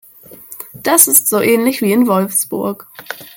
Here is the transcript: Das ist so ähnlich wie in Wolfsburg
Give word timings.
Das 0.73 1.07
ist 1.07 1.27
so 1.29 1.37
ähnlich 1.41 1.83
wie 1.83 1.91
in 1.91 2.07
Wolfsburg 2.07 2.87